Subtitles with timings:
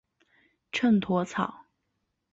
[0.71, 1.67] 秤砣草